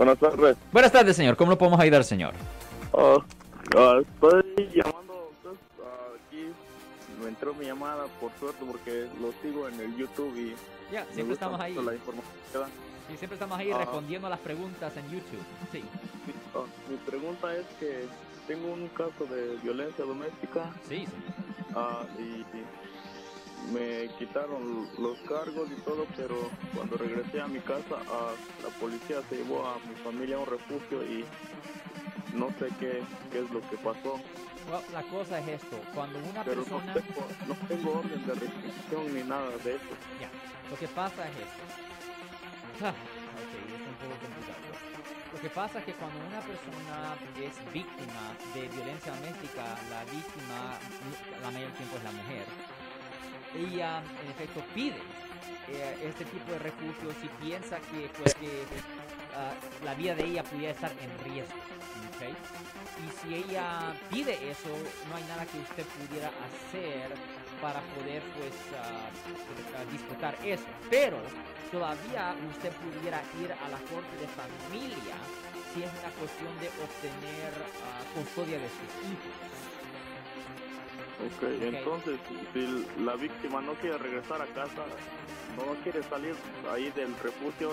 [0.00, 0.56] Buenas tardes.
[0.72, 1.36] Buenas tardes, señor.
[1.36, 2.32] ¿Cómo lo podemos ayudar, señor?
[2.96, 3.18] Ah,
[3.76, 4.42] ah, estoy
[4.74, 5.56] llamando pues,
[6.26, 6.46] aquí.
[7.22, 10.54] Me entró mi llamada por suerte porque lo sigo en el YouTube y
[10.90, 11.74] Ya, me siempre estamos ahí.
[11.74, 12.70] la información.
[13.10, 13.76] Sí, siempre estamos ahí Ah.
[13.76, 15.44] respondiendo a las preguntas en YouTube.
[15.70, 15.84] Sí.
[16.54, 18.06] Ah, mi pregunta es que
[18.48, 21.12] tengo un caso de violencia doméstica Sí, sí.
[21.76, 22.42] ah, y
[23.72, 28.32] me quitaron los cargos y todo, pero cuando regresé a mi casa, ah,
[28.62, 31.24] la policía se llevó a mi familia a un refugio y
[32.34, 34.20] no sé qué, qué es lo que pasó.
[34.70, 35.80] Well, la cosa es esto.
[35.94, 36.94] Cuando una pero persona...
[36.94, 39.94] no tengo, no tengo orden de restricción ni nada de eso.
[40.20, 40.30] Ya,
[40.70, 41.62] lo que pasa es esto.
[42.82, 42.94] Ah,
[43.36, 44.60] ok, es un poco complicado.
[45.32, 50.74] Lo que pasa es que cuando una persona es víctima de violencia doméstica, la víctima
[51.42, 52.44] la mayor tiempo es la mujer.
[53.54, 55.00] Ella, en efecto, pide
[55.68, 58.64] eh, este tipo de refugio si piensa que, pues, que
[59.36, 59.52] ah,
[59.84, 61.56] la vida de ella pudiera estar en riesgo.
[62.20, 64.68] Y si ella pide eso,
[65.08, 67.10] no hay nada que usted pudiera hacer
[67.60, 69.08] para poder pues ah,
[69.76, 70.64] ah, disfrutar eso.
[70.90, 71.18] Pero
[71.70, 75.16] todavía usted pudiera ir a la corte de familia
[75.72, 77.52] si es una cuestión de obtener
[77.84, 79.36] ah, custodia de sus hijos.
[81.20, 82.18] Ok, entonces
[82.54, 84.84] si la víctima no quiere regresar a casa,
[85.56, 86.34] no quiere salir
[86.72, 87.72] ahí del refugio,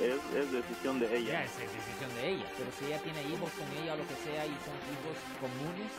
[0.00, 1.44] es, es decisión de Ya, ella.
[1.44, 2.44] esa es decisión de ella.
[2.56, 5.92] Pero si ella tiene hijos con ella o lo que sea y son hijos comunes,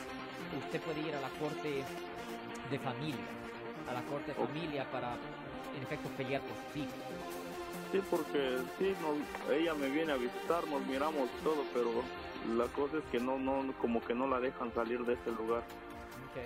[0.66, 1.84] usted puede ir a la corte
[2.70, 3.26] de familia.
[3.90, 5.14] A la corte de familia para,
[5.76, 7.00] en efecto, pelear por sus hijos.
[7.92, 11.90] Sí, porque sí, nos- ella me viene a visitar, nos miramos todo, pero
[12.58, 15.64] la cosa es que no, no, como que no la dejan salir de ese lugar.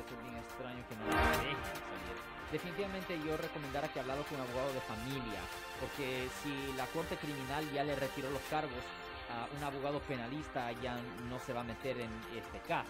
[0.02, 2.18] Que es bien extraño que no la dejen salir.
[2.52, 5.42] Definitivamente yo recomendara que hablara con un abogado de familia,
[5.80, 8.82] porque si la corte criminal ya le retiró los cargos,
[9.30, 10.98] a un abogado penalista ya
[11.30, 12.90] no se va a meter en este caso.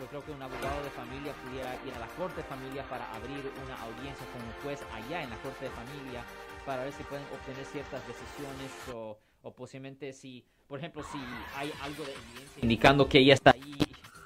[0.00, 3.04] Yo creo que un abogado de familia pudiera ir a la corte de familia para
[3.14, 6.24] abrir una audiencia con un juez allá en la corte de familia
[6.66, 11.18] para ver si pueden obtener ciertas decisiones o, o posiblemente si, por ejemplo, si
[11.56, 13.83] hay algo de evidencia indicando que ella está ahí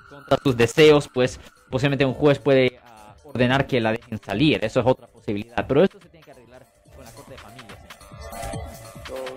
[0.08, 4.64] contra sus deseos, pues posiblemente un juez puede ah, ordenar que la dejen salir.
[4.64, 5.66] Eso es otra posibilidad.
[5.66, 7.78] Pero esto se tiene que arreglar con la corte de familia.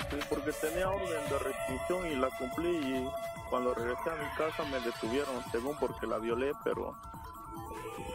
[0.09, 3.09] sí, porque tenía orden de restricción y la cumplí y
[3.49, 6.95] cuando regresé a mi casa me detuvieron, según porque la violé, pero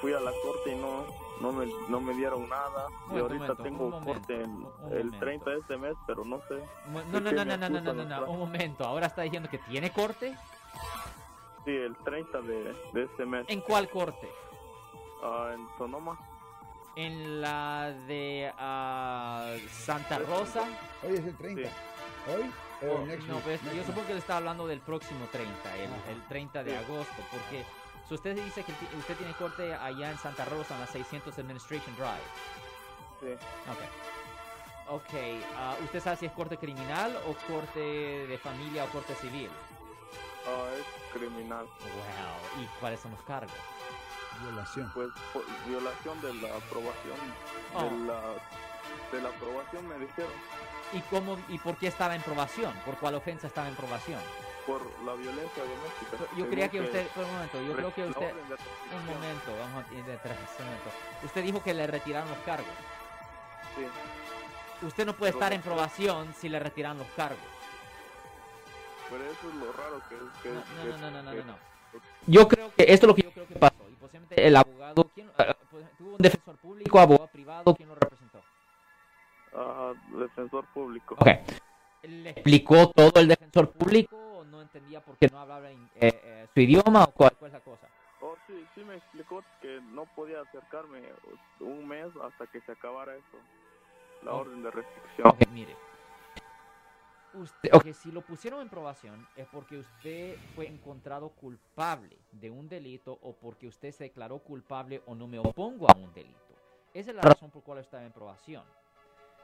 [0.00, 1.04] fui a la corte y no,
[1.40, 2.86] no, me, no me dieron nada.
[3.10, 4.48] y ahorita momento, tengo momento, corte en el
[5.04, 5.18] momento.
[5.18, 6.62] 30 de este mes, pero no sé.
[6.88, 8.84] Mo- ¿De No, no, no, no, no, no, no, no, un momento.
[8.84, 10.34] Ahora está diciendo que tiene corte.
[11.66, 13.44] Sí, el 30 de, de este mes.
[13.48, 14.30] ¿En cuál corte?
[15.22, 16.18] Ah, en Sonoma.
[16.94, 20.62] En la de ah, Santa Rosa.
[21.02, 21.68] Hoy es el 30.
[22.28, 22.50] ¿Hoy?
[22.88, 23.44] Oh, next no, week?
[23.44, 23.86] pues, Next yo week.
[23.86, 26.10] supongo que le está hablando del próximo 30, el, Ajá.
[26.12, 26.76] el 30 de Sí.
[26.76, 27.64] agosto, porque
[28.08, 31.94] si usted dice que usted tiene corte allá en Santa Rosa, en la 600 Administration
[31.96, 32.30] Drive.
[33.20, 33.46] Sí.
[33.70, 33.80] Ok.
[34.88, 35.14] Ok,
[35.56, 39.50] ah, ¿usted sabe si es corte criminal o corte de familia o corte civil?
[40.46, 41.66] Ah, es criminal.
[41.66, 43.52] Wow, ¿y cuáles son los cargos?
[44.40, 44.90] Violación.
[44.94, 47.16] Pues por violación de la aprobación.
[47.74, 47.82] Oh.
[47.82, 48.20] De, la,
[49.12, 50.32] de la aprobación me dijeron.
[50.92, 52.72] ¿Y cómo y por qué estaba en probación?
[52.84, 54.20] ¿Por cuál ofensa estaba en probación?
[54.66, 56.34] Por la violencia doméstica.
[56.36, 58.34] Yo creía que usted, por un momento, yo creo que usted,
[58.94, 60.90] un momento, vamos a ir detrás, un momento.
[61.24, 62.68] Usted dijo que le retiraron los cargos.
[63.76, 63.86] Sí,
[64.86, 67.38] Usted no puede Pero estar en probación si le retiran los cargos.
[69.10, 70.16] Pero eso es lo raro que...
[70.42, 71.58] que, No, que- no, no, no, no, que- no, no.
[72.26, 73.88] Yo creo que esto es lo que yo creo que pasó.
[73.90, 77.94] Y posiblemente el abogado, ¿quién, ah, pues, tuvo un defensor público, abogado privado, ¿quién lo
[77.94, 78.40] representó?
[79.54, 81.14] Ah, defensor público.
[81.18, 81.28] Ok.
[82.02, 86.46] ¿Le explicó todo el defensor público o no entendía por qué no hablaba eh, eh,
[86.52, 87.88] su idioma o cuál, cuál es la cosa?
[88.20, 91.02] Oh, sí, sí me explicó que no podía acercarme
[91.60, 93.38] un mes hasta que se acabara eso.
[94.22, 94.38] La Oh.
[94.40, 95.28] orden de restricción.
[95.28, 95.74] Ok, mire.
[97.36, 102.66] Usted, ok, si lo pusieron en probación es porque usted fue encontrado culpable de un
[102.66, 106.54] delito o porque usted se declaró culpable o no me opongo a un delito.
[106.94, 108.64] Esa es la razón por cual está en probación.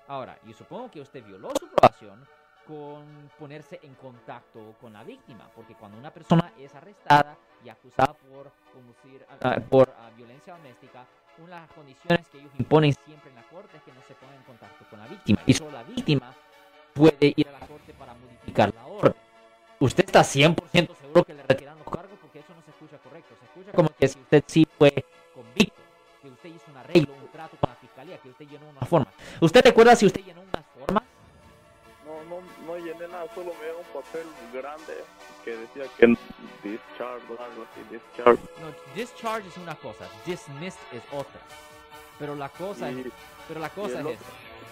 [0.09, 2.27] Ahora, yo supongo que usted violó su probación
[2.67, 8.15] con ponerse en contacto con la víctima, porque cuando una persona es arrestada y acusada
[8.15, 11.05] por conducir ah, por ah, violencia doméstica,
[11.39, 14.15] una de las condiciones que ellos imponen siempre en la corte es que no se
[14.15, 16.35] ponga en contacto con la víctima y solo la víctima
[16.93, 19.15] puede ir a la corte para modificar la orden.
[19.81, 22.19] ¿Usted está 100% seguro que le retiran los cargos?
[22.21, 23.35] Porque eso no se escucha correcto.
[23.41, 25.05] Se escucha como que si usted sí fue
[25.35, 25.81] convicto,
[26.23, 29.13] que usted hizo un arreglo, un trato con la fiscalía, que usted llenó unas formas.
[29.41, 31.03] ¿Usted recuerda si usted llenó unas formas?
[32.07, 34.95] No, no, no llené nada, solo me dio un papel grande
[35.45, 36.07] que decía que
[36.63, 38.43] discharge o algo así, discharge.
[38.61, 41.41] No, discharge es una cosa, dismissed es otra.
[42.19, 43.07] Pero la cosa, Y- es,
[43.49, 44.27] pero la cosa es otro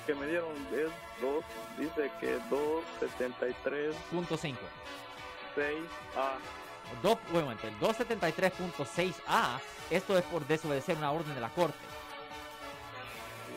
[0.07, 1.45] que me dieron es dos,
[1.79, 4.59] dice que 273 punto 5.
[5.57, 6.39] 6A.
[7.03, 9.61] Dos, un momento, el 273.6a,
[9.91, 11.79] esto es por desobedecer una orden de la corte.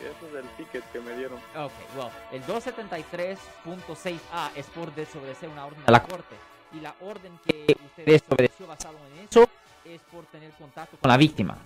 [0.00, 1.38] Y ese es el ticket que me dieron.
[1.56, 6.36] Ok, well, el 273.6a es por desobedecer una orden de la corte.
[6.72, 9.48] Y la orden que usted desobedeció basado en eso
[9.84, 11.56] es por tener contacto con la víctima.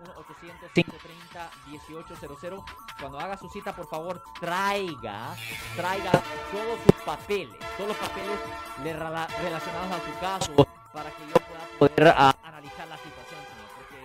[0.76, 2.64] 1-800-530-1800,
[3.00, 5.36] cuando haga su cita, por favor, traiga,
[5.76, 6.12] traiga
[6.52, 8.40] todos sus papeles, todos los papeles
[8.84, 13.70] relacionados a su caso para que yo pueda poder ah, analizar la situación, señor.
[13.78, 13.98] Porque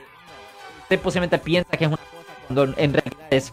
[0.82, 3.52] usted posiblemente piensa que es una cosa cuando en realidad es